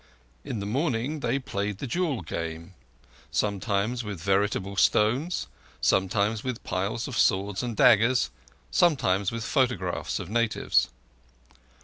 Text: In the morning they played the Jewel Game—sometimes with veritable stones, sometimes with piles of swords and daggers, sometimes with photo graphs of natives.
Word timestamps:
In 0.43 0.59
the 0.59 0.65
morning 0.65 1.19
they 1.19 1.37
played 1.37 1.77
the 1.77 1.85
Jewel 1.85 2.23
Game—sometimes 2.23 4.03
with 4.03 4.19
veritable 4.19 4.75
stones, 4.75 5.45
sometimes 5.79 6.43
with 6.43 6.63
piles 6.63 7.07
of 7.07 7.15
swords 7.15 7.61
and 7.61 7.77
daggers, 7.77 8.31
sometimes 8.71 9.31
with 9.31 9.43
photo 9.43 9.75
graphs 9.75 10.17
of 10.17 10.27
natives. 10.27 10.89